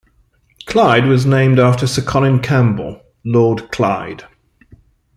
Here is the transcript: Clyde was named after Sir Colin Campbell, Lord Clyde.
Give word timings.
Clyde 0.65 1.05
was 1.05 1.27
named 1.27 1.59
after 1.59 1.85
Sir 1.85 2.01
Colin 2.01 2.39
Campbell, 2.39 3.03
Lord 3.23 3.71
Clyde. 3.71 4.25